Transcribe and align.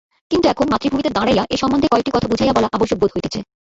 কিন্তু 0.31 0.45
এখন 0.47 0.65
মাতৃভূমিতে 0.71 1.09
দাঁড়াইয়া 1.09 1.43
এ 1.49 1.55
সম্বন্ধে 1.61 1.87
কয়েকটি 1.91 2.11
কথা 2.11 2.27
বুঝাইয়া 2.31 2.55
বলা 2.57 2.67
আবশ্যক 2.71 2.97
বোধ 3.01 3.11
হইতেছে। 3.13 3.39